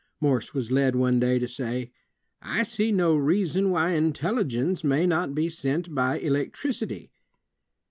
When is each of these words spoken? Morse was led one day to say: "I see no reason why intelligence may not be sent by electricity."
Morse 0.19 0.51
was 0.51 0.71
led 0.71 0.95
one 0.95 1.19
day 1.19 1.37
to 1.37 1.47
say: 1.47 1.91
"I 2.41 2.63
see 2.63 2.91
no 2.91 3.15
reason 3.15 3.69
why 3.69 3.91
intelligence 3.91 4.83
may 4.83 5.05
not 5.05 5.35
be 5.35 5.47
sent 5.47 5.93
by 5.93 6.17
electricity." 6.17 7.11